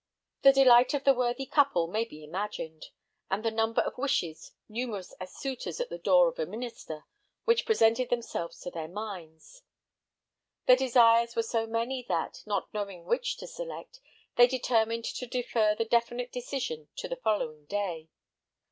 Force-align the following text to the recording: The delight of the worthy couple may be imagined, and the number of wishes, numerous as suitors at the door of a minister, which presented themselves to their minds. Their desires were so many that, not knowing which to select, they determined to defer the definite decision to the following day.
The 0.41 0.51
delight 0.51 0.95
of 0.95 1.03
the 1.03 1.13
worthy 1.13 1.45
couple 1.45 1.85
may 1.85 2.05
be 2.05 2.23
imagined, 2.23 2.87
and 3.29 3.45
the 3.45 3.51
number 3.51 3.81
of 3.81 3.99
wishes, 3.99 4.51
numerous 4.67 5.13
as 5.19 5.37
suitors 5.37 5.79
at 5.79 5.89
the 5.91 5.99
door 5.99 6.27
of 6.27 6.39
a 6.39 6.47
minister, 6.47 7.05
which 7.43 7.67
presented 7.67 8.09
themselves 8.09 8.59
to 8.61 8.71
their 8.71 8.87
minds. 8.87 9.61
Their 10.65 10.75
desires 10.75 11.35
were 11.35 11.43
so 11.43 11.67
many 11.67 12.03
that, 12.09 12.41
not 12.47 12.73
knowing 12.73 13.05
which 13.05 13.37
to 13.37 13.45
select, 13.47 13.99
they 14.37 14.47
determined 14.47 15.05
to 15.05 15.27
defer 15.27 15.75
the 15.75 15.85
definite 15.85 16.31
decision 16.31 16.87
to 16.95 17.07
the 17.07 17.17
following 17.17 17.65
day. 17.65 18.09